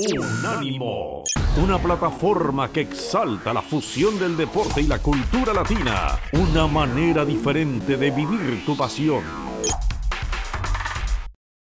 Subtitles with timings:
[0.00, 1.24] Unánimo,
[1.60, 7.96] una plataforma que exalta la fusión del deporte y la cultura latina, una manera diferente
[7.96, 9.24] de vivir tu pasión.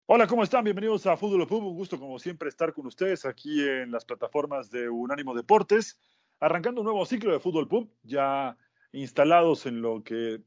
[0.07, 0.65] Hola, ¿cómo están?
[0.65, 1.63] Bienvenidos a Fútbol Pub.
[1.63, 5.98] Un gusto, como siempre, estar con ustedes aquí en las plataformas de Unánimo Deportes,
[6.41, 8.57] arrancando un nuevo ciclo de Fútbol Pub, ya
[8.91, 10.41] instalados en lo que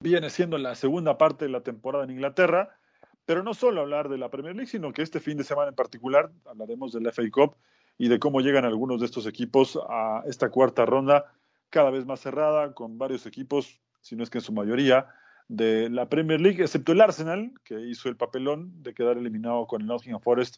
[0.00, 2.78] viene siendo la segunda parte de la temporada en Inglaterra
[3.24, 5.74] pero no solo hablar de la Premier League, sino que este fin de semana en
[5.74, 7.56] particular hablaremos del FA Cup
[7.98, 11.26] y de cómo llegan algunos de estos equipos a esta cuarta ronda
[11.70, 15.06] cada vez más cerrada, con varios equipos, si no es que en su mayoría,
[15.48, 19.82] de la Premier League, excepto el Arsenal, que hizo el papelón de quedar eliminado con
[19.82, 20.56] el Nottingham Forest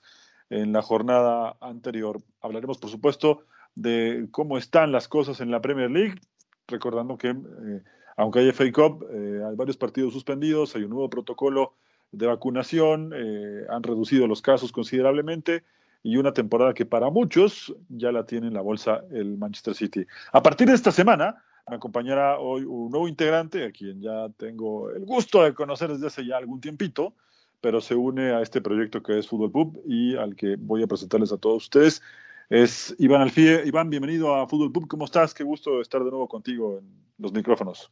[0.50, 2.20] en la jornada anterior.
[2.40, 6.20] Hablaremos, por supuesto, de cómo están las cosas en la Premier League,
[6.66, 7.82] recordando que, eh,
[8.16, 11.74] aunque hay FA Cup, eh, hay varios partidos suspendidos, hay un nuevo protocolo
[12.16, 15.64] de vacunación, eh, han reducido los casos considerablemente
[16.02, 20.06] y una temporada que para muchos ya la tiene en la bolsa el Manchester City.
[20.32, 24.90] A partir de esta semana me acompañará hoy un nuevo integrante, a quien ya tengo
[24.90, 27.14] el gusto de conocer desde hace ya algún tiempito,
[27.60, 30.86] pero se une a este proyecto que es Fútbol Pub y al que voy a
[30.86, 32.02] presentarles a todos ustedes.
[32.50, 33.62] Es Iván Alfie.
[33.64, 34.86] Iván, bienvenido a Fútbol Pub.
[34.86, 35.32] ¿Cómo estás?
[35.32, 36.84] Qué gusto estar de nuevo contigo en
[37.16, 37.90] los micrófonos.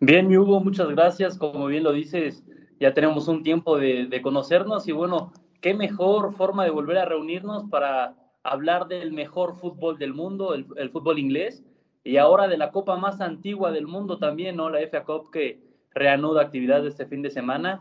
[0.00, 1.38] Bien, Hugo, muchas gracias.
[1.38, 2.44] Como bien lo dices,
[2.80, 7.64] ya tenemos un tiempo de, conocernos y bueno, qué mejor forma de volver a reunirnos
[7.64, 11.64] para hablar del mejor fútbol del mundo, el, fútbol inglés,
[12.04, 14.70] y ahora de la copa más antigua del mundo también, ¿no?
[14.70, 15.60] La FA Cup que
[15.92, 17.80] reanuda actividad este fin de semana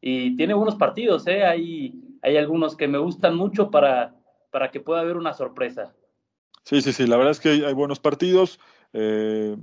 [0.00, 1.44] y tiene buenos partidos, ¿eh?
[1.44, 4.14] Hay, hay algunos que me gustan mucho para,
[4.50, 5.94] para que pueda haber una sorpresa.
[6.64, 8.58] Sí, sí, sí, la verdad es que hay, buenos partidos.
[8.92, 9.56] Eh,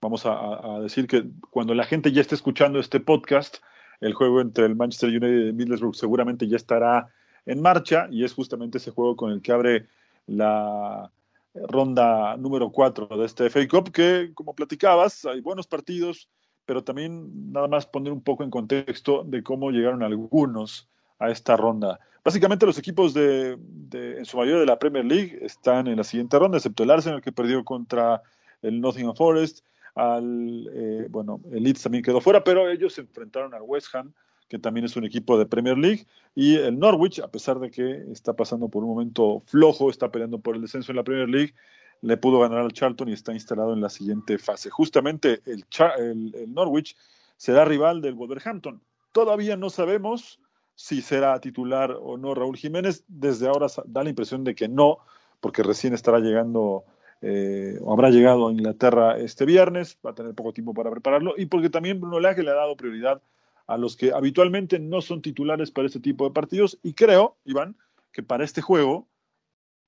[0.00, 3.58] vamos a, a, decir que cuando la gente ya esté escuchando este podcast,
[4.00, 7.08] el juego entre el Manchester United y Middlesbrough seguramente ya estará
[7.46, 9.86] en marcha y es justamente ese juego con el que abre
[10.26, 11.10] la
[11.54, 16.28] ronda número 4 de este FA Cup que, como platicabas, hay buenos partidos,
[16.64, 21.56] pero también nada más poner un poco en contexto de cómo llegaron algunos a esta
[21.56, 21.98] ronda.
[22.24, 26.04] Básicamente los equipos de, de, en su mayoría de la Premier League están en la
[26.04, 28.22] siguiente ronda, excepto el Arsenal que perdió contra
[28.62, 29.64] el Nottingham Forest,
[29.94, 34.12] al, eh, bueno, el Leeds también quedó fuera, pero ellos se enfrentaron al West Ham,
[34.48, 38.04] que también es un equipo de Premier League, y el Norwich, a pesar de que
[38.10, 41.54] está pasando por un momento flojo, está peleando por el descenso en la Premier League,
[42.02, 44.70] le pudo ganar al Charlton y está instalado en la siguiente fase.
[44.70, 45.64] Justamente el,
[45.98, 46.96] el, Norwich
[47.36, 48.82] será rival del Wolverhampton.
[49.12, 50.40] Todavía no sabemos
[50.74, 53.04] si será titular o no Raúl Jiménez.
[53.06, 54.98] Desde ahora da la impresión de que no,
[55.40, 56.84] porque recién estará llegando
[57.22, 61.34] eh, o habrá llegado a Inglaterra este viernes, va a tener poco tiempo para prepararlo,
[61.36, 63.22] y porque también Bruno Lage le ha dado prioridad
[63.66, 67.76] a los que habitualmente no son titulares para este tipo de partidos, y creo, Iván,
[68.12, 69.06] que para este juego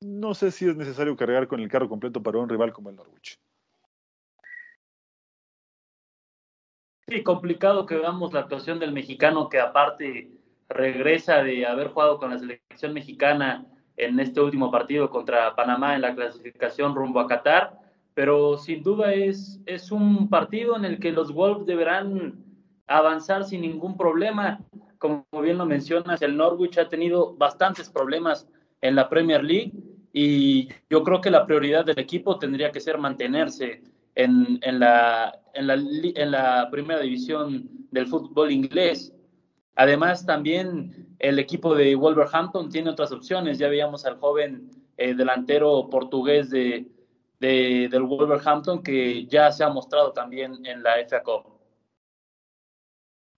[0.01, 2.97] no sé si es necesario cargar con el carro completo para un rival como el
[2.97, 3.39] Norwich.
[7.09, 10.31] Sí, complicado que veamos la actuación del mexicano que aparte
[10.69, 13.67] regresa de haber jugado con la selección mexicana
[13.97, 17.79] en este último partido contra Panamá en la clasificación rumbo a Qatar,
[18.15, 22.35] pero sin duda es, es un partido en el que los Wolves deberán
[22.87, 24.61] avanzar sin ningún problema.
[24.99, 28.49] Como bien lo mencionas, el Norwich ha tenido bastantes problemas
[28.81, 29.73] en la Premier League
[30.13, 33.83] y yo creo que la prioridad del equipo tendría que ser mantenerse
[34.15, 39.15] en, en, la, en, la, en la primera división del fútbol inglés.
[39.75, 43.59] Además, también el equipo de Wolverhampton tiene otras opciones.
[43.59, 46.91] Ya veíamos al joven eh, delantero portugués de,
[47.39, 51.45] del Wolverhampton que ya se ha mostrado también en la FA Cup.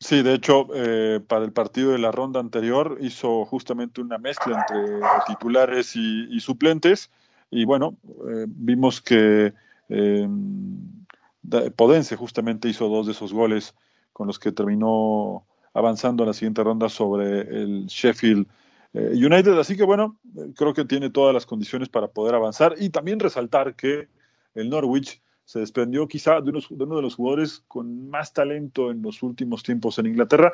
[0.01, 4.59] Sí, de hecho, eh, para el partido de la ronda anterior hizo justamente una mezcla
[4.59, 7.11] entre titulares y, suplentes.
[7.51, 7.97] Y bueno,
[8.29, 9.53] eh, vimos que
[11.77, 13.75] Podense justamente hizo dos de esos goles
[14.13, 18.47] con los que terminó avanzando a la siguiente ronda sobre el Sheffield
[18.95, 19.59] eh, United.
[19.59, 20.17] Así que bueno,
[20.57, 24.09] creo que tiene todas las condiciones para poder avanzar y también resaltar que
[24.55, 29.23] el Norwich se desprendió quizá de, uno de los jugadores con más talento en los
[29.23, 30.53] últimos tiempos en Inglaterra,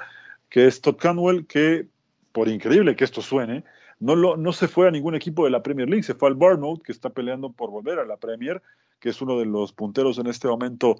[0.48, 1.86] que es Todd Canwell, que
[2.32, 3.64] por increíble que esto suene,
[4.00, 6.34] no, lo, no se fue a ningún equipo de la Premier League, se fue al
[6.34, 8.62] Bournemouth, que está peleando por volver a la Premier,
[8.98, 10.96] que es uno de los punteros en este momento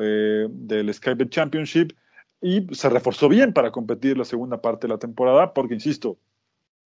[0.00, 1.92] eh, del Skybet Championship,
[2.42, 6.18] y se reforzó bien para competir la segunda parte de la temporada, porque, insisto,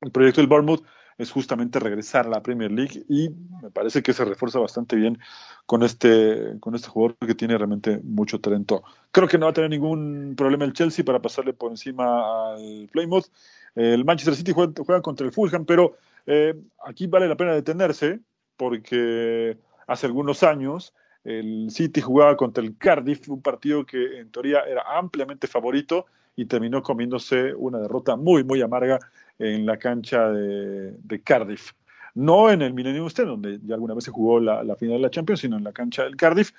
[0.02, 0.84] el proyecto del Bournemouth
[1.18, 3.30] es justamente regresar a la Premier League y
[3.62, 5.18] me parece que se refuerza bastante bien
[5.64, 8.82] con este, con este jugador que tiene realmente mucho talento.
[9.10, 12.88] Creo que no va a tener ningún problema el Chelsea para pasarle por encima al
[12.92, 13.26] Plymouth.
[13.74, 15.96] El Manchester City juega, contra el Fulham, pero
[16.28, 16.54] Eh,
[16.84, 18.18] aquí vale la pena detenerse
[18.56, 19.56] porque
[19.86, 20.92] hace algunos años
[21.26, 26.06] el City jugaba contra el Cardiff, un partido que en teoría era ampliamente favorito
[26.36, 28.98] y terminó comiéndose una derrota muy, muy amarga
[29.38, 31.72] en la cancha de, Cardiff.
[32.14, 35.10] No en el Millennium Stadium, donde ya alguna vez se jugó la, final de la
[35.10, 36.52] Champions, sino en la cancha del Cardiff,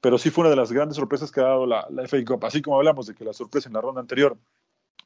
[0.00, 2.44] pero sí fue una de las grandes sorpresas que ha dado la, la FA Cup.
[2.44, 4.36] Así como hablamos de que la sorpresa en la ronda anterior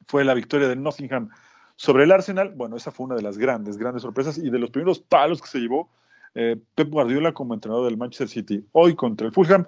[0.05, 1.29] fue la victoria de Nottingham
[1.75, 4.71] sobre el Arsenal, bueno, esa fue una de las grandes, grandes sorpresas y de los
[4.71, 5.89] primeros palos que se llevó
[6.35, 8.65] eh, Pep Guardiola como entrenador del Manchester City.
[8.71, 9.65] Hoy contra el Fulham,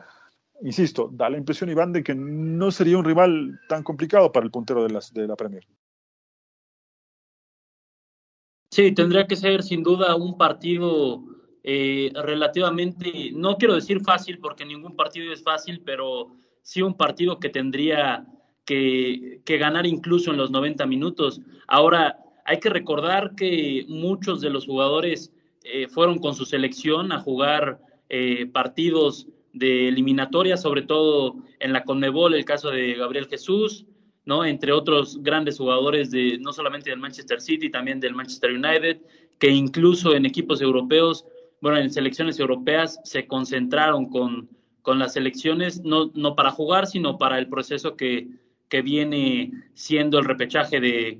[0.61, 4.51] insisto, da la impresión, Iván, de que no sería un rival tan complicado para el
[4.51, 5.65] puntero de, de la Premier.
[8.71, 11.23] Sí, tendría que ser sin duda un partido
[11.63, 17.39] eh, relativamente, no quiero decir fácil porque ningún partido es fácil, pero sí un partido
[17.39, 18.25] que tendría
[18.65, 21.41] que, ganar incluso en los 90 minutos.
[21.67, 25.33] Ahora, hay que recordar que muchos de los jugadores
[25.63, 27.79] eh, fueron con su selección a jugar
[28.09, 33.85] eh, partidos de eliminatoria, sobre todo en la Conmebol, el caso de Gabriel Jesús,
[34.25, 34.45] ¿no?
[34.45, 39.01] Entre otros grandes jugadores de no solamente del Manchester City, también del Manchester United,
[39.39, 41.25] que incluso en equipos europeos,
[41.61, 44.50] bueno, en selecciones europeas se concentraron con,
[44.81, 48.27] con las selecciones, no, no para jugar, sino para el proceso que,
[48.69, 51.19] que viene siendo el repechaje de,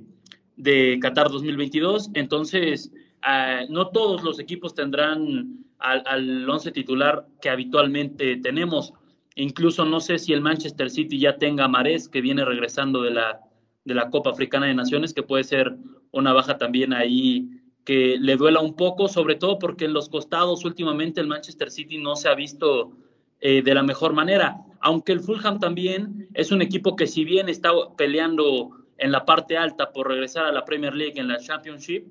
[0.56, 2.10] de Qatar 2022.
[2.14, 2.92] Entonces,
[3.22, 8.92] ah, no todos los equipos tendrán al, al once titular que habitualmente tenemos.
[9.36, 13.10] Incluso no sé si el Manchester City ya tenga a Marés, que viene regresando de
[13.12, 13.40] la,
[13.84, 15.76] de la Copa Africana de Naciones, que puede ser
[16.12, 17.48] una baja también ahí
[17.84, 21.98] que le duela un poco, sobre todo porque en los costados últimamente el Manchester City
[21.98, 22.92] no se ha visto
[23.40, 24.58] eh, de la mejor manera.
[24.80, 29.56] Aunque el Fulham también es un equipo que si bien está peleando en la parte
[29.56, 32.06] alta por regresar a la Premier League en la Championship,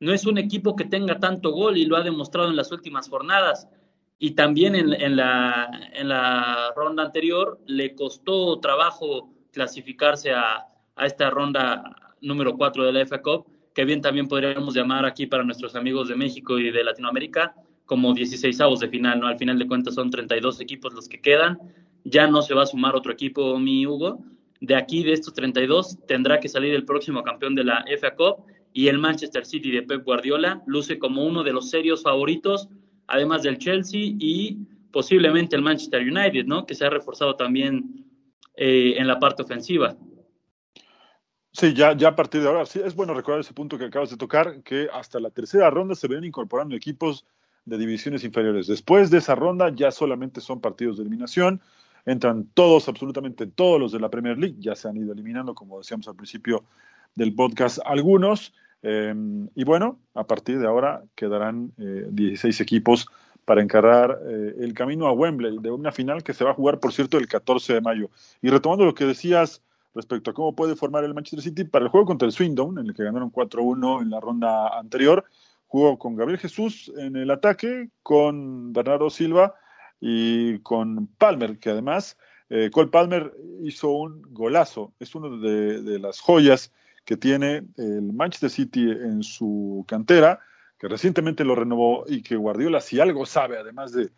[0.00, 3.08] no es un equipo que tenga tanto gol y lo ha demostrado en las últimas
[3.08, 3.68] jornadas.
[4.18, 10.66] Y también en, la, en la ronda anterior le costó trabajo clasificarse a,
[10.96, 15.26] a esta ronda número 4 de la FA Cup, que bien también podríamos llamar aquí
[15.26, 17.54] para nuestros amigos de México y de Latinoamérica
[17.90, 19.26] como 16 avos de final, ¿no?
[19.26, 21.58] Al final de cuentas son 32 equipos los que quedan,
[22.04, 24.20] ya no se va a sumar otro equipo, mi Hugo.
[24.60, 28.44] De aquí, de estos 32, tendrá que salir el próximo campeón de la FA Cup
[28.72, 32.68] y el Manchester City de Pep Guardiola luce como uno de los serios favoritos,
[33.06, 34.58] además del Chelsea y
[34.92, 36.66] posiblemente el Manchester United, ¿no?
[36.66, 38.06] Que se ha reforzado también
[38.56, 39.96] eh, en la parte ofensiva.
[41.52, 44.10] Sí, ya, ya a partir de ahora, sí, es bueno recordar ese punto que acabas
[44.10, 47.26] de tocar, que hasta la tercera ronda se ven incorporando equipos
[47.64, 48.68] de divisiones inferiores.
[48.68, 51.60] Después de esa ronda ya solamente son partidos de eliminación.
[52.06, 54.56] Entran todos, absolutamente todos los de la Premier League.
[54.58, 56.64] Ya se han ido eliminando, como decíamos al principio
[57.14, 58.54] del podcast, algunos.
[58.82, 59.14] Eh,
[59.54, 63.06] y bueno, a partir de ahora quedarán 16 eh, equipos
[63.44, 66.78] para encargar eh, el camino a Wembley de una final que se va a jugar,
[66.78, 68.10] por cierto, el 14 de mayo.
[68.40, 69.62] Y retomando lo que decías
[69.94, 72.86] respecto a cómo puede formar el Manchester City para el juego contra el Swindon, en
[72.86, 75.24] el que ganaron 4-1 en la ronda anterior,
[75.66, 79.54] jugó con Gabriel Jesús en el ataque, con Bernardo Silva
[80.00, 82.16] y con Palmer, que además
[82.50, 83.32] eh, Cole Palmer
[83.62, 84.92] hizo un golazo.
[84.98, 86.72] Es una de, las joyas
[87.04, 90.40] que tiene el Manchester City en su cantera,
[90.78, 94.10] que recientemente lo renovó y que Guardiola, si algo sabe, además de,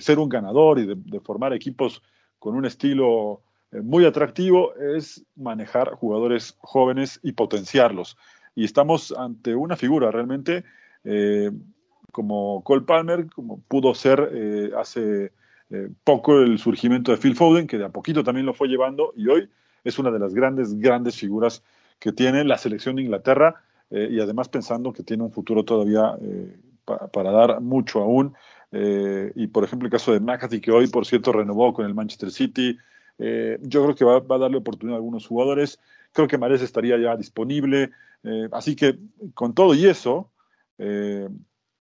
[0.00, 2.02] ser un ganador y de, formar equipos
[2.38, 8.16] con un estilo eh, muy atractivo, es manejar jugadores jóvenes y potenciarlos.
[8.54, 10.64] Y estamos ante una figura realmente
[11.04, 11.50] eh,
[12.10, 15.32] como Cole Palmer, como pudo ser eh, hace
[15.70, 19.12] eh, poco el surgimiento de Phil Foden, que de a poquito también lo fue llevando
[19.16, 19.48] y hoy
[19.84, 21.62] es una de las grandes, grandes figuras
[22.00, 26.16] que tiene la selección de Inglaterra y además pensando que tiene un futuro todavía
[27.12, 28.34] para dar mucho aún.
[28.72, 32.30] y por ejemplo el caso de McAtee, que hoy por cierto renovó con el Manchester
[32.30, 32.78] City,
[33.18, 35.78] yo creo que va, va, a darle oportunidad a algunos jugadores.
[36.12, 37.90] Creo que Mares estaría ya disponible.
[38.22, 38.98] Eh, así que
[39.34, 40.30] con todo y eso,
[40.78, 41.28] eh,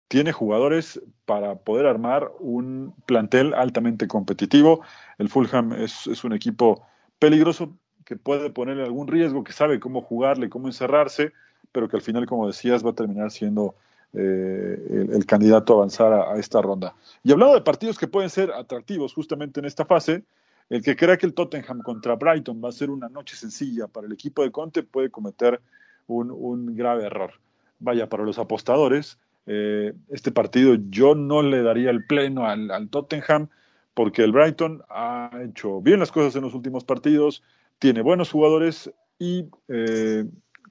[0.07, 4.81] tiene jugadores para poder armar un plantel altamente competitivo.
[5.17, 6.85] El Fulham es, un equipo
[7.19, 11.33] peligroso que puede ponerle algún riesgo, que sabe cómo jugarle, cómo encerrarse,
[11.71, 13.75] pero que al final, como decías, va a terminar siendo
[14.13, 16.95] eh, el, candidato a avanzar a, esta ronda.
[17.23, 20.23] Y hablando de partidos que pueden ser atractivos justamente en esta fase,
[20.69, 24.07] el que crea que el Tottenham contra Brighton va a ser una noche sencilla para
[24.07, 25.59] el equipo de Conte puede cometer
[26.07, 27.31] un, grave error.
[27.79, 33.49] Vaya, para los apostadores, eh, este partido yo no le daría el pleno al, Tottenham
[33.93, 37.43] porque el Brighton ha hecho bien las cosas en los últimos partidos,
[37.79, 40.25] tiene buenos jugadores y eh,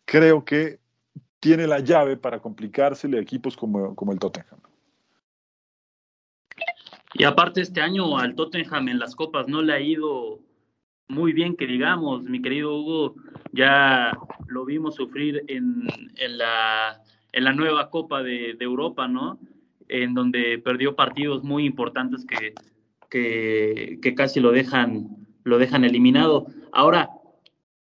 [0.04, 0.78] creo que
[1.40, 4.60] tiene la llave para complicársele a equipos como, como el Tottenham.
[7.14, 10.40] Y aparte este año al Tottenham en las copas no le ha ido
[11.08, 13.14] muy bien que digamos, mi querido Hugo,
[13.52, 14.16] ya
[14.48, 17.00] lo vimos sufrir en, en, la,
[17.32, 19.38] en la nueva Copa de, Europa, ¿no?
[19.88, 22.54] En donde perdió partidos muy importantes que,
[23.10, 25.08] que, que, casi lo dejan,
[25.44, 26.46] lo dejan eliminado.
[26.74, 27.08] Ahora,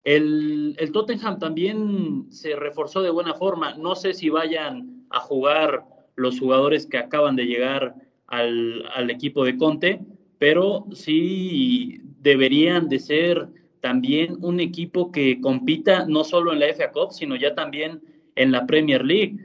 [0.02, 3.74] el, el Tottenham también se reforzó de buena forma.
[3.74, 5.84] No sé si vayan a jugar
[6.16, 7.94] los jugadores que acaban de llegar
[8.26, 10.00] al, al equipo de Conte,
[10.38, 13.48] pero sí deberían de ser
[13.80, 18.00] también un equipo que compita no solo en la FA Cup, sino ya también
[18.36, 19.36] en la Premier League.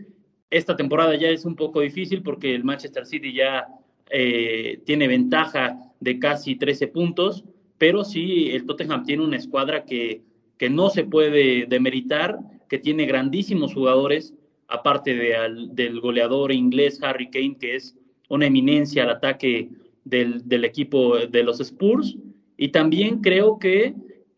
[0.49, 3.67] Esta temporada ya es un poco difícil porque el Manchester City ya
[4.09, 7.43] eh, tiene ventaja de casi 13 puntos,
[7.83, 10.21] pero sí el Tottenham tiene una escuadra que,
[10.57, 14.33] que no se puede demeritar, que tiene grandísimos jugadores,
[14.69, 15.35] aparte de
[15.73, 17.97] del goleador inglés Harry Kane, que es
[18.29, 19.69] una eminencia al ataque
[20.05, 22.15] del, del equipo de los Spurs.
[22.55, 23.93] Y también creo que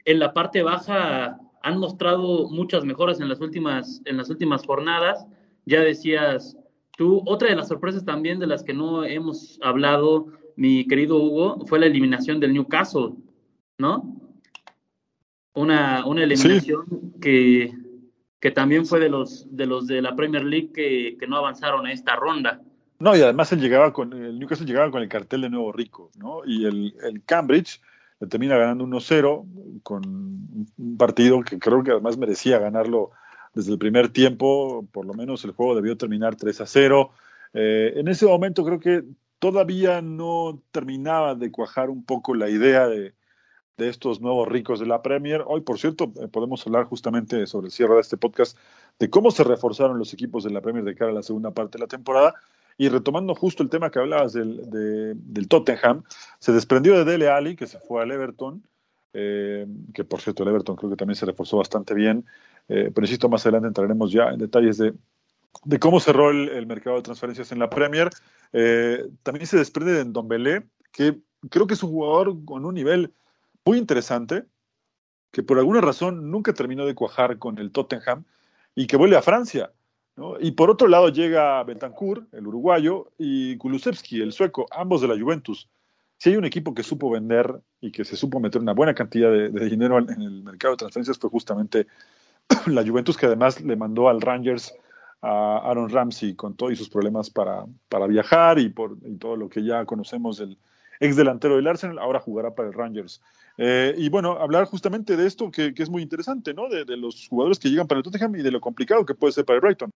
[0.05, 5.23] en la parte baja han mostrado muchas mejoras en las últimas, en las últimas jornadas.
[5.67, 6.57] Ya decías
[6.97, 11.63] tú, otra de las sorpresas también de las que no hemos hablado, mi querido Hugo,
[11.67, 13.11] fue la eliminación del Newcastle,
[13.77, 14.15] ¿no?
[15.53, 17.73] Una, una eliminación que,
[18.39, 21.85] que también fue de los, de los de la Premier League que, que no avanzaron
[21.85, 22.61] a esta ronda.
[22.99, 26.11] No, y además él llegaba con, el Newcastle llegaba con el cartel de Nuevo Rico,
[26.17, 26.41] ¿no?
[26.45, 27.81] Y el, el Cambridge
[28.19, 33.11] le termina ganando 1-0 con un partido que creo que además merecía ganarlo
[33.53, 37.09] desde el primer tiempo, por lo menos el juego debió terminar 3-0.
[37.53, 39.03] Eh, en ese momento creo que
[39.39, 43.13] todavía no terminaba de cuajar un poco la idea de,
[43.77, 45.43] de estos nuevos ricos de la Premier.
[45.45, 48.57] Hoy, por cierto, eh, podemos hablar justamente sobre el cierre de este podcast
[48.99, 51.77] de cómo se reforzaron los equipos de la Premier de cara a la segunda parte
[51.77, 52.33] de la temporada
[52.77, 56.03] y retomando justo el tema que hablabas del, del Tottenham,
[56.39, 58.63] se desprendió de Dele Ali, que se fue al Everton,
[59.13, 62.25] eh, que por cierto el Everton creo que también se reforzó bastante bien,
[62.67, 64.93] eh, pero insisto, más adelante entraremos ya en detalles de,
[65.63, 68.09] de cómo cerró el, mercado de transferencias en la Premier.
[68.51, 71.17] Eh, también se desprende de Ndombele, que
[71.49, 73.13] creo que es un jugador con un nivel
[73.65, 74.45] muy interesante,
[75.31, 78.23] que por alguna razón nunca terminó de cuajar con el Tottenham
[78.75, 79.71] y que vuelve a Francia.
[80.39, 85.19] Y por otro lado llega Bentancur, el uruguayo, y Kulusevski, el sueco, ambos de la
[85.19, 85.67] Juventus.
[86.17, 89.29] Si hay un equipo que supo vender y que se supo meter una buena cantidad
[89.29, 91.87] de, dinero en el mercado de transferencias fue justamente
[92.67, 94.73] la Juventus, que además le mandó al Rangers
[95.21, 99.63] a Aaron Ramsey con todos sus problemas para, para viajar y por todo lo que
[99.63, 100.57] ya conocemos del
[100.99, 103.21] ex delantero del Arsenal, ahora jugará para el Rangers.
[103.57, 106.67] Eh, y bueno, hablar justamente de esto que, es muy interesante, ¿no?
[106.67, 109.33] De, de, los jugadores que llegan para el Tottenham y de lo complicado que puede
[109.33, 109.91] ser para el Brighton.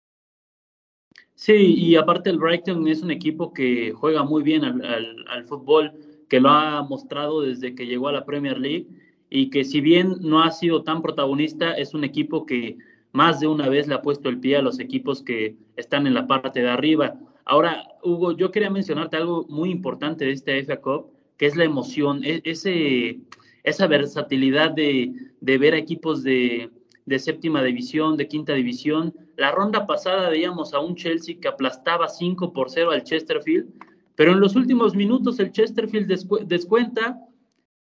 [1.37, 5.93] Sí, y aparte el Brighton es un equipo que juega muy bien al, fútbol,
[6.31, 8.87] que lo ha mostrado desde que llegó a la Premier League
[9.29, 12.79] y que si bien no ha sido tan protagonista, es un equipo que
[13.13, 16.15] más de una vez le ha puesto el pie a los equipos que están en
[16.15, 17.19] la parte de arriba.
[17.47, 21.65] Ahora, Hugo, yo quería mencionarte algo muy importante de este FA Cup, que es la
[21.65, 23.21] emoción, e, ese,
[23.63, 26.71] esa versatilidad de, de ver equipos de,
[27.07, 29.15] de séptima división, de quinta división.
[29.37, 33.73] La ronda pasada veíamos a un Chelsea que aplastaba 5 por 0 al Chesterfield,
[34.17, 36.09] pero en los últimos minutos el Chesterfield
[36.47, 37.21] descuenta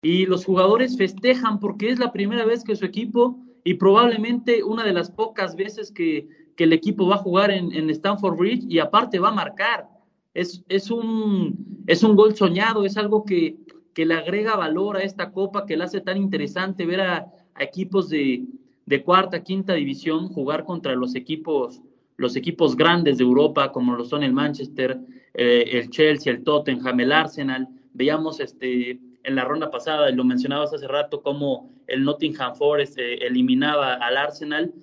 [0.01, 4.86] y los jugadores festejan porque es la primera vez que su equipo y probablemente una
[4.86, 8.66] de las pocas veces que, que el equipo va a jugar en, en, Stanford Bridge
[8.68, 9.88] y aparte va a marcar.
[10.34, 13.56] Es, es, un, es un gol soñado, es algo que,
[13.94, 18.10] que le agrega valor a esta copa, que la hace tan interesante ver a equipos
[18.10, 18.44] de,
[18.86, 21.82] de cuarta, quinta división, jugar contra los equipos,
[22.18, 25.00] los equipos grandes de Europa, como lo son el Manchester,
[25.36, 27.70] eh, el Chelsea, el Tottenham, el Arsenal.
[27.94, 33.25] Veíamos este, en la ronda pasada, lo mencionabas hace rato, cómo el Nottingham Forest eh,
[33.25, 34.74] eliminaba al Arsenal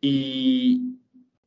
[0.00, 0.94] y,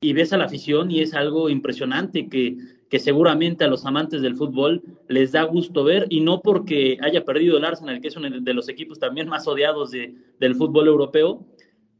[0.01, 2.57] y, ves a la afición y es algo impresionante que,
[2.89, 7.23] que seguramente a los amantes del fútbol les da gusto ver y no porque haya
[7.23, 10.87] perdido el Arsenal, que es uno de los equipos también más odiados de, del fútbol
[10.87, 11.45] europeo,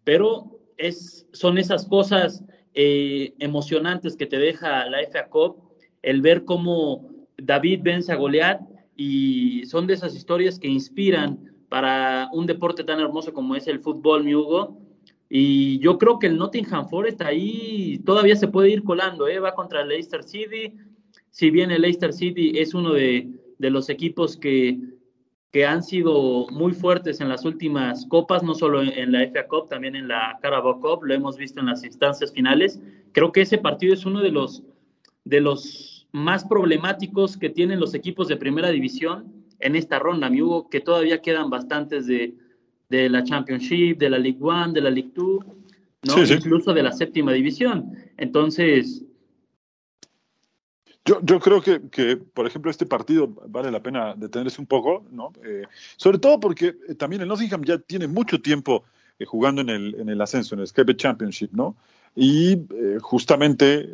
[0.03, 2.43] pero es, son esas cosas
[2.73, 5.57] eh, emocionantes que te deja la FA Cup,
[6.01, 8.61] el ver cómo David vence a Goliat
[8.95, 13.79] y son de esas historias que inspiran para un deporte tan hermoso como es el
[13.79, 14.77] fútbol, mi Hugo.
[15.33, 19.39] Y yo creo que el Nottingham Forest ahí todavía se puede ir colando, ¿eh?
[19.39, 20.73] va contra el Leicester City.
[21.29, 24.77] Si bien el Leicester City es uno de, de los equipos que
[25.51, 29.67] que han sido muy fuertes en las últimas copas, no solo en la FA Cup,
[29.67, 32.79] también en la Carabao Cup, lo hemos visto en las instancias finales.
[33.11, 34.63] Creo que ese partido es uno de los,
[35.25, 40.41] de los más problemáticos que tienen los equipos de primera división en esta ronda, mi
[40.41, 42.33] Hugo, que todavía quedan bastantes de,
[42.91, 45.39] de la Championship, de la League One, de la League Two,
[46.03, 46.23] ¿no?
[46.23, 47.95] incluso de la séptima división.
[48.17, 49.05] Entonces,
[51.05, 55.05] yo, yo creo que, que, por ejemplo, este partido vale la pena detenerse un poco,
[55.09, 55.31] ¿no?
[55.43, 55.63] Eh,
[55.95, 58.83] sobre todo porque eh, también el Nottingham ya tiene mucho tiempo
[59.17, 61.77] eh, jugando en el, en el ascenso, en el Skype Championship, ¿no?
[62.13, 62.57] Y
[62.99, 63.87] justamente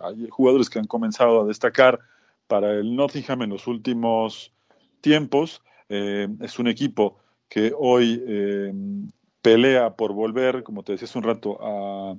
[0.00, 2.00] hay jugadores que han comenzado a destacar
[2.46, 4.50] para el Nottingham en los últimos
[5.02, 5.60] tiempos.
[5.90, 7.18] es un equipo
[7.50, 8.24] que hoy
[9.42, 12.16] pelea por volver, como te decía hace un rato, a,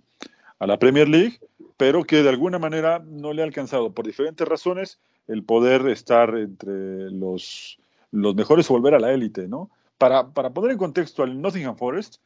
[0.67, 1.39] la Premier League
[1.81, 6.37] pero que de alguna manera no le ha alcanzado por diferentes razones el poder estar
[6.37, 7.79] entre los,
[8.11, 9.71] los mejores o volver a la élite, ¿no?
[9.97, 12.17] Para, para poner en contexto al Nottingham Forest,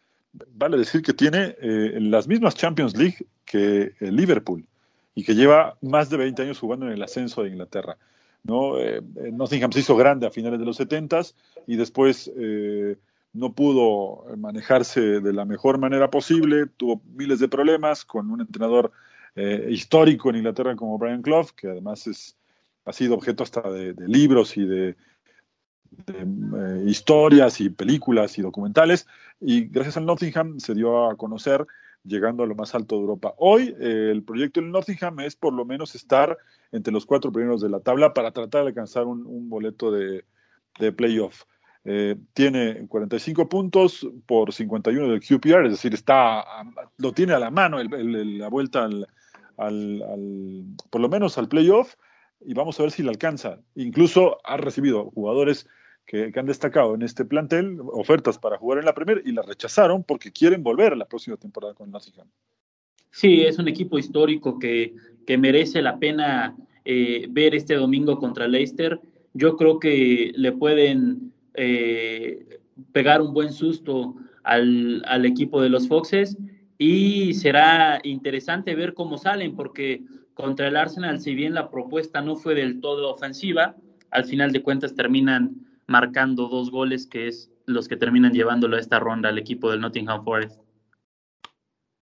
[0.56, 4.66] vale decir que tiene eh, las mismas Champions League que el Liverpool
[5.14, 7.98] y que lleva más de 20 años jugando en el ascenso de Inglaterra.
[8.46, 8.80] ¿No?
[8.80, 9.02] Eh,
[9.34, 11.22] Nottingham se hizo grande a finales de los 70
[11.68, 12.98] y después eh,
[13.34, 18.92] no pudo manejarse de la mejor manera posible, tuvo miles de problemas con un entrenador
[19.36, 22.38] eh, histórico en Inglaterra como Brian Clough, que además es,
[22.86, 24.96] ha sido objeto hasta de, libros y de,
[26.08, 29.08] eh, historias y películas y documentales,
[29.42, 31.68] y gracias al Nottingham se dio a conocer
[32.06, 33.34] llegando a lo más alto de Europa.
[33.38, 36.38] Hoy eh, el proyecto del Nottingham es por lo menos estar
[36.72, 40.24] entre los cuatro primeros de la tabla para tratar de alcanzar un, boleto de,
[40.96, 41.44] playoff.
[42.34, 46.44] tiene 45 puntos por 51 del QPR, es decir, está,
[46.98, 49.08] lo tiene a la mano la vuelta al,
[49.58, 51.96] al, por lo menos al playoff
[52.42, 53.60] y vamos a ver si le alcanza.
[53.76, 55.68] Incluso ha recibido jugadores
[56.06, 60.04] que, han destacado en este plantel ofertas para jugar en la Premier y la rechazaron
[60.04, 62.28] porque quieren volver a la próxima temporada con Nottingham.
[63.12, 64.94] Sí, es un equipo histórico que,
[65.26, 69.00] que merece la pena eh, ver este domingo contra Leicester.
[69.34, 72.60] Yo creo que le pueden eh,
[72.91, 76.38] pegar un buen susto al, al equipo de los Foxes
[76.78, 82.36] y será interesante ver cómo salen, porque contra el Arsenal, si bien la propuesta no
[82.36, 83.76] fue del todo ofensiva,
[84.12, 85.56] al final de cuentas terminan
[85.88, 89.82] marcando dos goles, que es los que terminan llevándolo a esta ronda al equipo del
[89.82, 90.60] Nottingham Forest.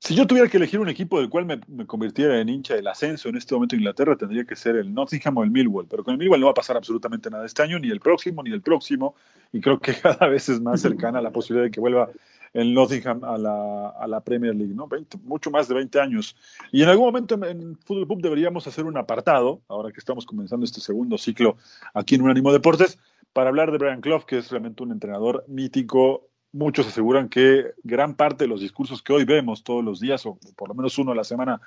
[0.01, 3.29] Si yo tuviera que elegir un equipo del cual me, convirtiera en hincha del ascenso
[3.29, 5.89] en este momento en Inglaterra, tendría que ser el Nottingham o el Millwall.
[5.89, 8.43] Pero con el Millwall no va a pasar absolutamente nada este año, ni el próximo,
[8.45, 9.17] ni el próximo.
[9.53, 12.09] Y creo que cada vez es más cercana la posibilidad de que vuelva
[12.53, 14.89] el Nottingham a la, a la Premier League, ¿no?
[15.25, 16.37] mucho más de 20 años.
[16.73, 20.65] Y en algún momento en, Fútbol Pub deberíamos hacer un apartado, ahora que estamos comenzando
[20.65, 21.57] este segundo ciclo
[21.95, 22.99] aquí en Unánimo Deportes,
[23.33, 26.29] para hablar de Brian Clough, que es realmente un entrenador mítico.
[26.53, 30.39] Muchos aseguran que gran parte de los discursos que hoy vemos todos los días, o
[30.57, 31.61] por lo menos uno a la semana,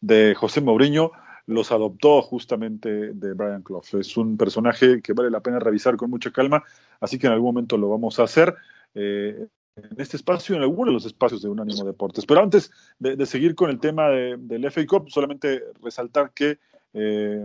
[0.00, 1.12] de José Mourinho,
[1.46, 3.94] los adoptó justamente de Brian Clough.
[3.94, 6.62] Es un personaje que vale la pena revisar con mucha calma,
[7.00, 8.54] así que en algún momento lo vamos a hacer.
[8.94, 12.26] Eh, en este espacio, en alguno de los espacios de Unánimo Deportes.
[12.26, 16.58] Pero antes de, seguir con el tema del FA Cup, solamente resaltar que
[16.92, 17.44] eh,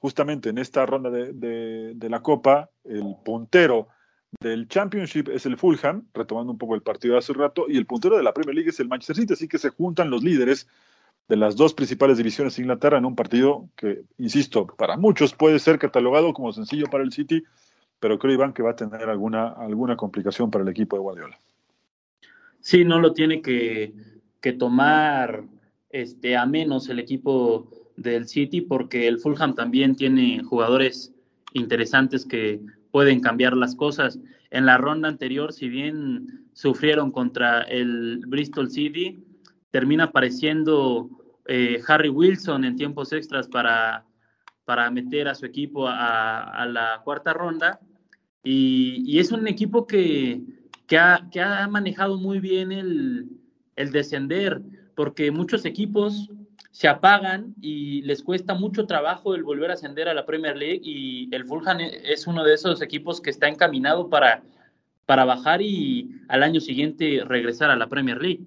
[0.00, 3.88] justamente en esta ronda de, la Copa, el puntero
[4.40, 7.86] del Championship es el Fulham, retomando un poco el partido de hace rato, y el
[7.86, 10.68] puntero de la Premier League es el Manchester City, así que se juntan los líderes
[11.28, 15.58] de las dos principales divisiones de Inglaterra en un partido que, insisto, para muchos puede
[15.58, 17.44] ser catalogado como sencillo para el City,
[18.00, 21.38] pero creo, Iván, que va a tener alguna, alguna complicación para el equipo de Guardiola.
[22.60, 23.92] Sí, no lo tiene que,
[24.58, 25.44] tomar
[25.90, 31.12] este, a menos el equipo del City porque el Fulham también tiene jugadores
[31.52, 34.18] interesantes que pueden cambiar las cosas.
[34.50, 39.22] En la ronda anterior, si bien sufrieron contra el Bristol City,
[39.70, 41.10] termina apareciendo
[41.46, 44.06] eh, Harry Wilson en tiempos extras para,
[44.64, 47.80] para meter a su equipo a, la cuarta ronda.
[48.42, 50.42] y, es un equipo que,
[50.88, 54.60] que ha, manejado muy bien el, descender,
[54.96, 56.30] porque muchos equipos
[56.70, 60.80] se apagan y les cuesta mucho trabajo el volver a ascender a la Premier League
[60.82, 64.42] y el Fulham es uno de esos equipos que está encaminado para,
[65.06, 68.42] para bajar y al año siguiente regresar a la Premier League.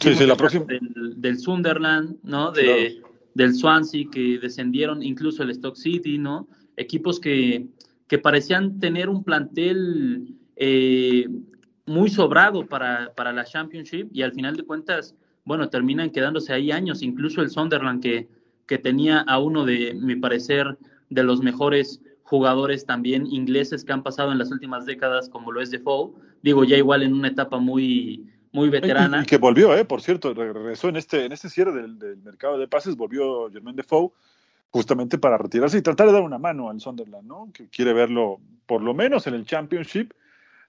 [0.00, 0.66] Sí, sí, la próxima.
[0.66, 2.50] Del, Sunderland, ¿no?
[2.50, 3.00] De,
[3.34, 6.48] Del Swansea, que descendieron, incluso el Stock City, ¿no?
[6.76, 7.66] Equipos que,
[8.08, 11.28] que parecían tener un plantel eh,
[11.86, 16.70] muy sobrado para, para, la Championship y al final de cuentas, bueno, terminan quedándose ahí
[16.70, 18.28] años, incluso el Sunderland que,
[18.66, 20.78] que tenía a uno de, mi parecer,
[21.10, 25.60] de los mejores jugadores también ingleses que han pasado en las últimas décadas, como lo
[25.60, 26.12] es Defoe.
[26.42, 29.22] Digo, ya igual en una etapa muy, muy veterana.
[29.22, 29.84] Y, que volvió, ¿eh?
[29.84, 34.10] por cierto, regresó en este, en este cierre del, mercado de pases, volvió Germain Defoe
[34.70, 37.50] justamente para retirarse y tratar de dar una mano al Sunderland, ¿no?
[37.52, 40.12] Que quiere verlo por lo menos en el Championship.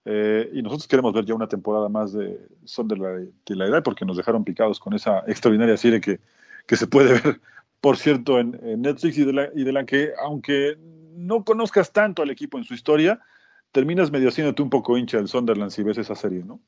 [0.08, 4.06] Eh, y nosotros queremos ver ya una temporada más de Sunderland de la edad porque
[4.06, 6.20] nos dejaron picados con esa extraordinaria serie que,
[6.68, 7.42] que se puede ver,
[7.82, 10.78] por cierto, en, Netflix y de, la, y de la que, aunque
[11.16, 13.20] no conozcas tanto al equipo en su historia,
[13.72, 16.60] terminas medio haciéndote un poco hincha del Sunderland si ves esa serie, ¿no?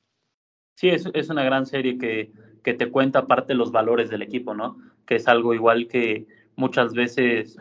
[0.74, 2.32] Sí, es, es una gran serie que,
[2.64, 4.78] que te cuenta aparte los valores del equipo, ¿no?
[5.06, 7.58] Que es algo igual que muchas veces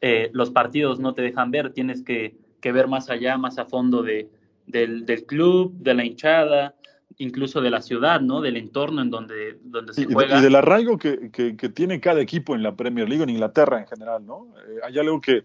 [0.00, 3.64] eh, los partidos no te dejan ver, tienes que, que, ver más allá, más a
[3.64, 4.28] fondo de,
[4.66, 6.74] del, del, club, de la hinchada,
[7.18, 8.40] incluso de la ciudad, ¿no?
[8.40, 10.38] Del entorno en donde, donde se juega.
[10.38, 13.80] Y del arraigo que, que, que, tiene cada equipo en la Premier League, en Inglaterra
[13.80, 14.54] en general, ¿no?
[14.68, 15.44] Eh, hay algo que,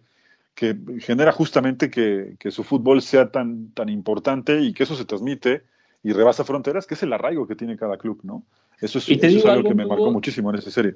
[0.57, 5.63] que genera justamente que, su fútbol sea tan, tan importante y que eso se transmite
[6.03, 8.43] y rebasa fronteras, que es el arraigo que tiene cada club, ¿no?
[8.79, 10.95] Eso es, eso es algo, que me marcó muchísimo en esa serie.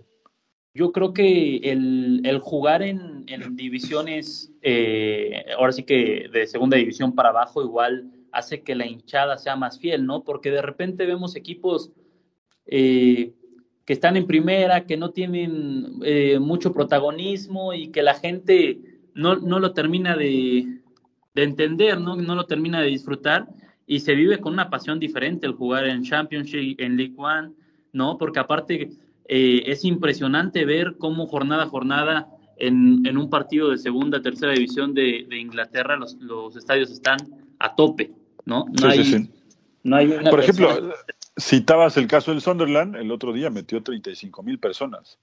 [0.73, 7.29] Yo creo que el, jugar en, divisiones, eh, ahora sí que de segunda división para
[7.29, 10.23] abajo, igual hace que la hinchada sea más fiel, ¿no?
[10.23, 11.91] Porque de repente vemos equipos
[12.65, 13.33] eh,
[13.85, 18.79] que están en primera, que no tienen eh, mucho protagonismo y que la gente
[19.13, 20.79] no, no lo termina de,
[21.35, 22.15] entender, ¿no?
[22.15, 23.47] no lo termina de disfrutar
[23.85, 27.51] y se vive con una pasión diferente el jugar en Championship, en League One,
[27.91, 28.17] ¿no?
[28.17, 28.91] Porque aparte
[29.33, 34.51] eh, es impresionante ver cómo jornada a jornada en, en, un partido de segunda, tercera
[34.51, 37.17] división de, de Inglaterra los, los, estadios están
[37.57, 38.11] a tope,
[38.45, 38.65] ¿no?
[38.81, 39.29] No hay, sí,
[39.83, 40.93] No hay Por ejemplo,
[41.39, 45.17] citabas el caso del Sunderland, el otro día metió 35 mil personas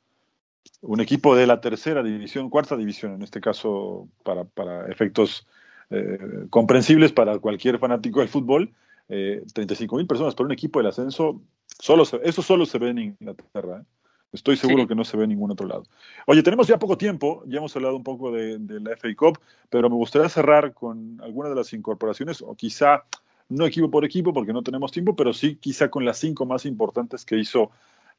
[0.80, 5.46] un equipo de la tercera división, cuarta división, en este caso, para, para efectos
[5.90, 8.72] eh, comprensibles para cualquier fanático del fútbol,
[9.08, 12.98] eh, 35 mil personas para un equipo del ascenso, solo eso solo se ve en
[12.98, 13.82] Inglaterra.
[13.82, 13.84] ¿eh?
[14.32, 15.84] Estoy seguro que no se ve en ningún otro lado.
[16.26, 19.38] Oye, tenemos ya poco tiempo, ya hemos hablado un poco de, de la FA Cup,
[19.70, 23.04] pero me gustaría cerrar con alguna de las incorporaciones, o quizá
[23.48, 26.66] no equipo por equipo, porque no tenemos tiempo, pero sí quizá con las cinco más
[26.66, 27.70] importantes que hizo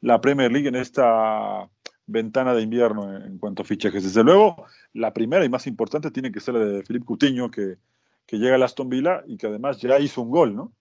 [0.01, 1.69] la Premier League en esta
[2.07, 4.03] ventana de invierno en, cuanto a fichajes.
[4.03, 7.77] Desde luego, la primera y más importante tiene que ser la de Filipe Cutiño, que,
[8.25, 10.73] que llega a Aston Villa y que además ya hizo un gol, ¿no?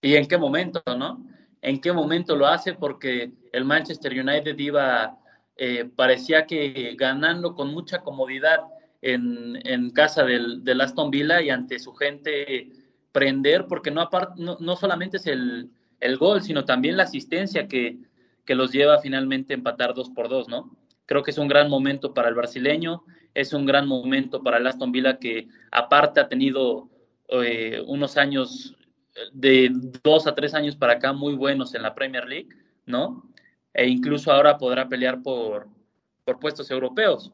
[0.00, 1.26] ¿Y en qué momento, no?
[1.64, 2.74] ¿En qué momento lo hace?
[2.74, 5.16] Porque el Manchester United iba,
[5.56, 8.60] eh, parecía que ganando con mucha comodidad
[9.00, 12.68] en, en casa del, del, Aston Villa y ante su gente
[13.12, 17.66] prender, porque no, apart, no, no solamente es el, el gol, sino también la asistencia
[17.66, 17.96] que,
[18.44, 20.76] que los lleva finalmente a empatar dos por dos, ¿no?
[21.06, 24.66] Creo que es un gran momento para el brasileño, es un gran momento para el
[24.66, 26.90] Aston Villa que aparte ha tenido
[27.28, 28.76] eh, unos años
[29.32, 29.70] de
[30.02, 32.48] dos a tres años para acá muy buenos en la Premier League,
[32.86, 33.30] ¿no?
[33.72, 35.68] E incluso ahora podrá pelear por,
[36.24, 37.32] por puestos europeos.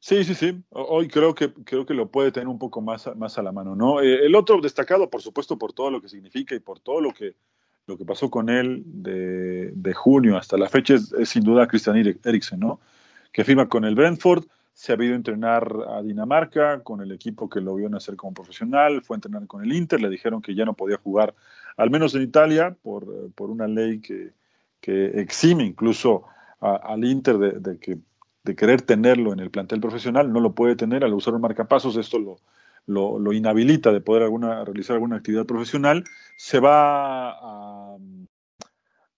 [0.00, 0.62] Sí, sí, sí.
[0.70, 3.74] Hoy creo que creo que lo puede tener un poco más, más a la mano,
[3.74, 4.00] ¿no?
[4.00, 7.12] Eh, el otro destacado, por supuesto, por todo lo que significa y por todo lo
[7.12, 7.34] que
[7.86, 11.96] lo que pasó con él de, de junio hasta la fecha es, sin duda Christian
[11.96, 12.80] Eriksen, ¿no?
[13.32, 14.44] Que firma con el Brentford,
[14.78, 18.32] se ha ido a entrenar a Dinamarca con el equipo que lo vio nacer como
[18.32, 21.34] profesional, fue a entrenar con el Inter, le dijeron que ya no podía jugar,
[21.76, 24.30] al menos en Italia, por, por una ley que,
[24.80, 26.26] que exime incluso
[26.60, 27.98] al Inter de, de, que,
[28.44, 31.96] de querer tenerlo en el plantel profesional, no lo puede tener al usar un marcapasos,
[31.96, 32.36] esto lo,
[32.86, 36.04] lo, lo, inhabilita de poder alguna, realizar alguna actividad profesional,
[36.36, 37.96] se va a,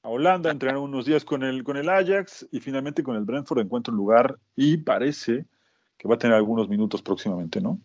[0.03, 3.61] a Holanda entrenar unos días con el, con el Ajax y finalmente con el Brentford
[3.61, 5.47] encuentra un lugar y parece
[5.99, 7.79] que va a tener algunos minutos próximamente, ¿no?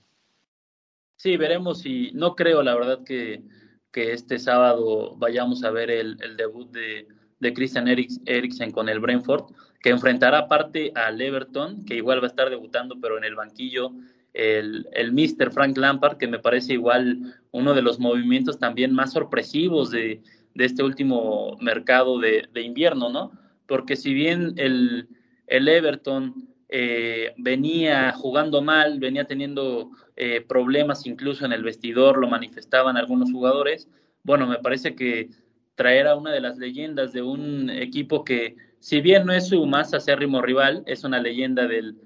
[1.18, 3.44] Sí, veremos y no creo, la verdad, que,
[3.92, 7.08] que este sábado vayamos a ver el, el debut de,
[7.40, 12.30] de Christian Eriksen con el Brentford, que enfrentará aparte al Everton, que igual va a
[12.30, 13.92] estar debutando, pero en el banquillo
[14.34, 15.52] el, el Mr.
[15.52, 20.22] Frank Lampard, que me parece igual uno de los movimientos también más sorpresivos de,
[20.56, 23.32] de este último mercado de, invierno, ¿no?
[23.68, 25.08] Porque si bien el,
[25.48, 32.28] el Everton eh, venía jugando mal, venía teniendo eh, problemas incluso en el vestidor, lo
[32.28, 33.90] manifestaban algunos jugadores,
[34.24, 35.30] bueno, me parece que
[35.76, 39.66] traer a una de las leyendas de un equipo que, si bien no es su
[39.66, 41.98] más acérrimo rival, es una leyenda del,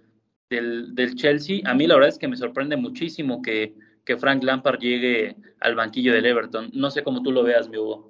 [0.49, 4.43] del, del, Chelsea, a mí la verdad es que me sorprende muchísimo que, que, Frank
[4.43, 6.71] Lampard llegue al banquillo del Everton.
[6.73, 8.08] No sé cómo tú lo veas, mi Hugo.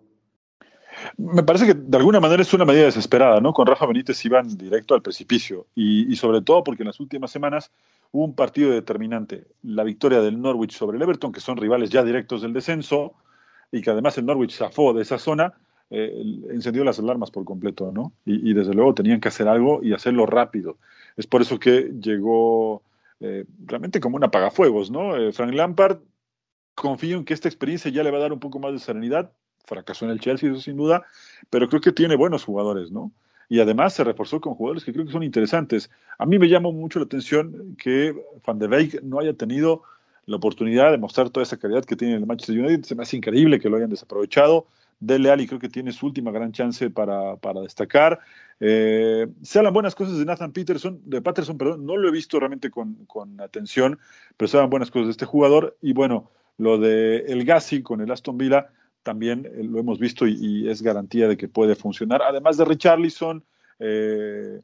[1.18, 3.54] Me parece que de alguna manera es una medida desesperada, ¿no?
[3.54, 7.72] Con Rafa Benítez iban directo al precipicio y, sobre todo porque en las últimas semanas
[8.12, 12.04] hubo un partido determinante, la victoria del Norwich sobre el Everton, que son rivales ya
[12.04, 13.14] directos del descenso,
[13.72, 15.54] y que además el Norwich zafó de esa zona,
[15.92, 16.12] eh,
[16.52, 18.14] encendió las alarmas por completo, ¿no?
[18.26, 20.78] Y, desde luego tenían que hacer algo y hacerlo rápido.
[21.18, 22.84] Es por eso que llegó
[23.20, 25.16] eh, realmente como un apagafuegos, ¿no?
[25.16, 26.00] Eh, Frank Lampard,
[26.76, 29.32] confío en que esta experiencia ya le va a dar un poco más de serenidad.
[29.66, 31.04] Fracasó en el Chelsea, eso sin duda,
[31.50, 33.12] pero creo que tiene buenos jugadores, ¿no?
[33.50, 35.90] Y además se reforzó con jugadores que creo que son interesantes.
[36.20, 39.84] A mí me llamó mucho la atención que Van de Beek no haya tenido
[40.28, 42.84] la oportunidad de mostrar toda esa calidad que tiene el Manchester United.
[42.84, 44.68] Se me hace increíble que lo hayan desaprovechado.
[45.00, 48.20] Dele Ali creo que tiene su última gran chance para, para destacar.
[48.60, 52.38] Eh, se hablan buenas cosas de Nathan Peterson, de Patterson, perdón, no lo he visto
[52.40, 53.98] realmente con, con atención,
[54.38, 55.78] pero se hablan buenas cosas de este jugador.
[55.82, 58.68] Y bueno, lo de El Gassi con el Aston Villa
[59.04, 62.22] también eh, lo hemos visto y, es garantía de que puede funcionar.
[62.22, 63.44] Además de Richarlison,
[63.80, 64.62] eh,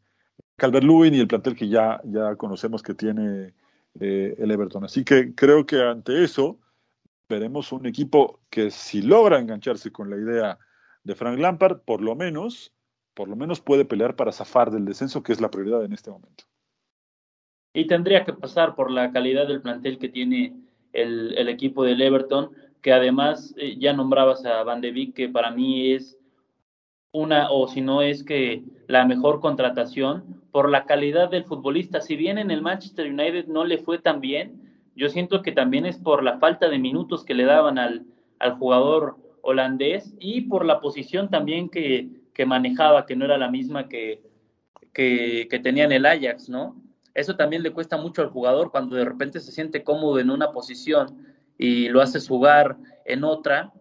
[0.58, 3.54] Calvert-Lewin y el plantel que ya, ya conocemos que tiene
[4.00, 4.84] eh, el Everton.
[4.84, 6.60] Así que creo que ante eso
[7.28, 10.60] veremos un equipo que si logra engancharse con la idea
[11.04, 12.74] de Frank Lampard, por lo menos,
[13.14, 16.12] por lo menos puede pelear para zafar del descenso, que es la prioridad en este
[16.12, 16.46] momento.
[17.74, 20.56] Y tendría que pasar por la calidad del plantel que tiene
[20.94, 22.52] el, equipo del Everton,
[22.86, 26.20] que además eh, ya nombrabas a Van de Beek, que para mí es
[27.12, 32.00] una, o si no es que la mejor contratación por la calidad del futbolista.
[32.00, 34.62] Si bien en el Manchester United no le fue tan bien,
[34.96, 38.06] yo siento que también es por la falta de minutos que le daban al,
[38.38, 43.50] al jugador holandés y por la posición también que, que manejaba, que no era la
[43.50, 44.22] misma que,
[44.94, 46.80] que, que, tenía en el Ajax, ¿no?
[47.16, 50.52] Eso también le cuesta mucho al jugador cuando de repente se siente cómodo en una
[50.52, 53.72] posición y lo haces jugar en otra,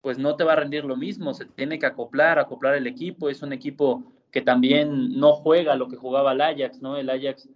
[0.00, 3.28] pues no te va a rendir lo mismo, se tiene que acoplar, acoplar el equipo,
[3.28, 6.96] es un equipo que también no juega lo que jugaba el Ajax, ¿no?
[6.96, 7.48] El Ajax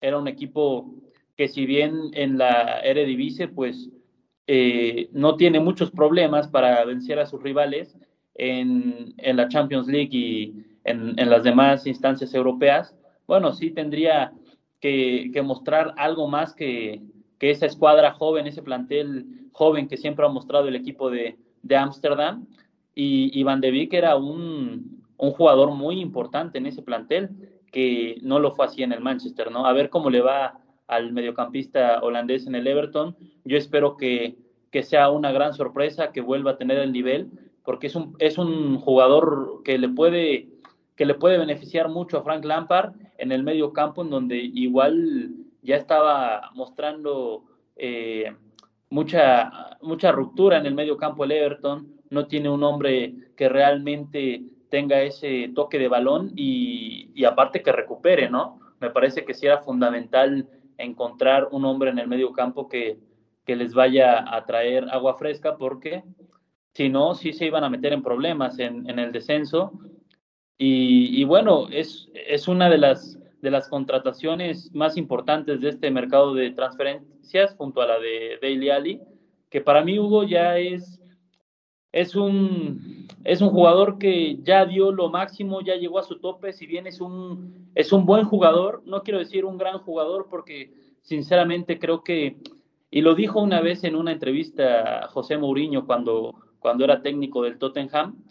[0.00, 0.94] era un equipo
[1.36, 3.90] que si bien en la Eredivisie, pues
[4.46, 7.96] eh, no tiene muchos problemas para vencer a sus rivales
[8.34, 14.32] en, en la Champions League y en, en, las demás instancias europeas, bueno, sí tendría
[14.80, 17.02] que, que mostrar algo más que,
[17.40, 21.36] que, esa escuadra joven, ese plantel joven que siempre ha mostrado el equipo de
[21.76, 22.46] Ámsterdam.
[22.94, 27.30] y, y Van de Beek era un, un jugador muy importante en ese plantel
[27.70, 29.66] que no lo fue así en el Manchester, ¿no?
[29.66, 33.16] A ver cómo le va al mediocampista holandés en el Everton.
[33.44, 34.36] Yo espero que,
[34.70, 37.30] que sea una gran sorpresa, que vuelva a tener el nivel,
[37.64, 40.48] porque es un, es un jugador que le puede
[40.96, 45.30] que le puede beneficiar mucho a Frank Lampard en el medio campo, en donde igual
[45.62, 47.44] ya estaba mostrando
[47.76, 48.34] eh,
[48.90, 54.42] mucha, mucha ruptura en el medio campo el Everton, no tiene un hombre que realmente
[54.68, 58.60] tenga ese toque de balón y, y aparte que recupere, ¿no?
[58.80, 62.98] Me parece que sí era fundamental encontrar un hombre en el medio campo que,
[63.44, 66.02] que les vaya a traer agua fresca, porque
[66.74, 69.72] si no, sí se iban a meter en problemas en, en el descenso.
[70.56, 75.90] Y, y, bueno, es, es una de las, de las contrataciones más importantes de este
[75.90, 79.00] mercado de transferencias, junto a la de Daily Ali,
[79.48, 81.00] que para mí Hugo ya es,
[81.92, 86.52] es, un, es un jugador que ya dio lo máximo, ya llegó a su tope,
[86.52, 90.72] si bien es un, es un buen jugador, no quiero decir un gran jugador porque
[91.02, 92.36] sinceramente creo que,
[92.90, 97.58] y lo dijo una vez en una entrevista José Mourinho cuando, cuando era técnico del
[97.58, 98.22] Tottenham,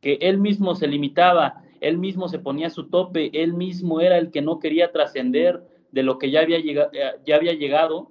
[0.00, 4.30] que él mismo se limitaba, él mismo se ponía su tope, él mismo era el
[4.30, 5.62] que no quería trascender
[5.92, 6.90] de lo que ya había, llegado,
[7.24, 8.10] ya había llegado,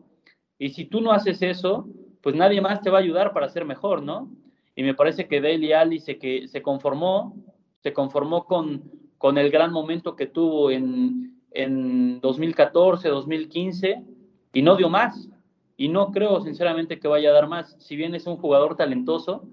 [0.60, 1.88] y si tú no haces eso,
[2.22, 4.32] pues nadie más te va a ayudar para ser mejor, ¿no?
[4.76, 7.36] Y me parece que Dale Ali se, que, se conformó,
[7.84, 14.04] se conformó con, con el gran momento que tuvo en, en 2014, 2015
[14.54, 15.30] y no dio más.
[15.78, 17.76] Y no creo sinceramente que vaya a dar más.
[17.80, 19.48] Si bien es un jugador talentoso,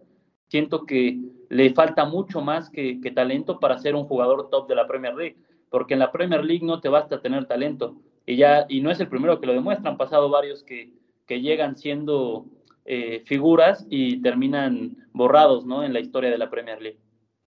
[0.48, 1.20] siento que
[1.54, 5.36] le falta mucho más que, talento para ser un jugador top de la Premier League.
[5.70, 7.94] Porque en la Premier League no te basta tener talento.
[8.26, 9.88] Y, ya, y no es el primero que lo demuestra.
[9.88, 10.90] Han pasado varios que,
[11.28, 12.46] que llegan siendo
[12.84, 15.84] eh, figuras y terminan borrados ¿no?
[15.84, 16.98] en la historia de la Premier League.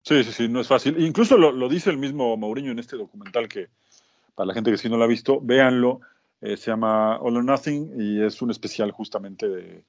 [0.02, 1.02] Sí, sí, sí, no es fácil.
[1.02, 3.68] Incluso lo, lo dice el mismo Mourinho en este documental que,
[4.34, 6.00] para la gente que sí no lo ha visto, véanlo.
[6.42, 9.82] Eh, se llama All or Nothing y es un especial justamente de,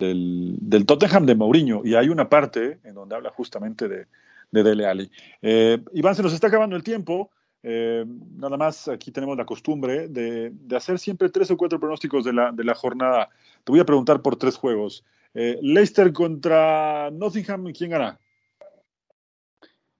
[0.00, 1.82] del, del, Tottenham de Mourinho.
[1.84, 4.06] Y hay una parte donde habla justamente de,
[4.50, 5.10] de Dele Alli.
[5.42, 7.30] Eh, Iván, se nos está acabando el tiempo.
[7.62, 8.04] Eh,
[8.36, 12.32] nada más, aquí tenemos la costumbre de, de, hacer siempre tres o cuatro pronósticos de
[12.32, 13.30] la, de la jornada.
[13.64, 15.04] Te voy a preguntar por tres juegos.
[15.34, 18.18] Eh, Leicester contra Nottingham, ¿quién gana?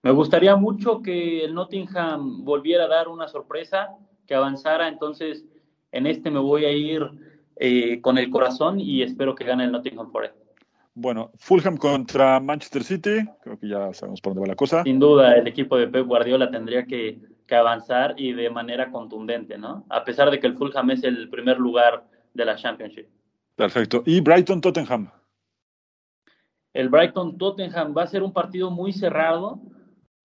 [0.03, 5.43] Me gustaría mucho que el Nottingham volviera a dar una sorpresa, que avanzara entonces
[5.91, 7.01] en este me voy a ir
[7.55, 10.35] eh, con el corazón y espero que gane el Nottingham Forest.
[10.97, 14.81] Bueno, Fulham contra Manchester City, creo que ya sabemos por dónde va la cosa.
[14.83, 17.19] Sin duda, el equipo de Pep Guardiola tendría que,
[17.51, 19.85] avanzar y de manera contundente, ¿no?
[19.89, 23.07] A pesar de que el Fulham es el primer lugar de la Championship.
[23.55, 24.03] Perfecto.
[24.05, 25.11] ¿Y Brighton Tottenham?
[26.73, 29.59] El Brighton Tottenham va a ser un partido muy cerrado,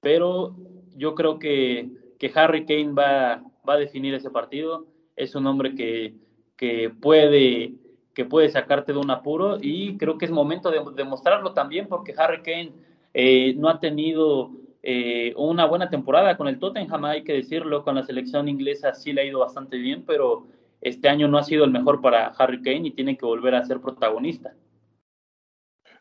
[0.01, 0.57] pero
[0.97, 4.87] yo creo que, que Harry Kane va, va a definir ese partido.
[5.17, 6.15] Es un hombre que,
[6.57, 7.75] que puede
[8.21, 12.13] que puede sacarte de un apuro y creo que es momento de demostrarlo también porque
[12.19, 12.73] Harry Kane
[13.15, 14.51] eh, no ha tenido
[14.83, 19.15] eh, una buena temporada con el Tottenham, hay que decirlo, con la selección inglesa sí
[19.15, 20.45] le ha ido bastante bien, pero
[20.83, 23.65] este año no ha sido el mejor para Harry Kane y tiene que volver a
[23.65, 24.53] ser protagonista.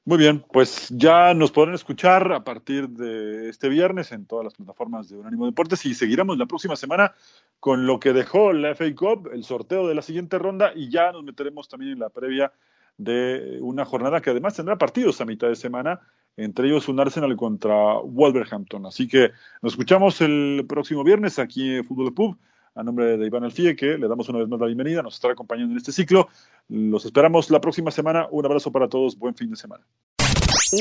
[0.06, 4.54] Muy bien, pues ya nos podrán escuchar a partir de este viernes en todas las
[4.56, 7.14] plataformas de Unánimo Deportes y seguiremos la próxima semana
[7.60, 11.12] con lo que dejó la FA Cup, el sorteo de la siguiente ronda y ya
[11.12, 12.52] nos meteremos también en la previa
[12.98, 16.00] de una jornada que además tendrá partidos a mitad de semana,
[16.38, 18.86] entre ellos un Arsenal contra Wolverhampton.
[18.86, 19.32] Así que
[19.62, 22.38] nos escuchamos el próximo viernes aquí en Fútbol Pub.
[22.80, 25.34] A nombre de Iván Alfie, que le damos una vez más la bienvenida, nos estará
[25.34, 26.30] acompañando en este ciclo.
[26.70, 28.30] Los esperamos la próxima semana.
[28.32, 29.20] Un abrazo para todos.
[29.20, 29.84] Buen fin de semana.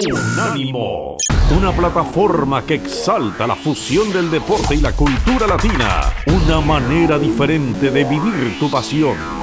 [0.09, 1.17] Unánimo,
[1.59, 7.91] una plataforma que exalta la fusión del deporte y la cultura latina, una manera diferente
[7.91, 9.38] de vivir tu pasión.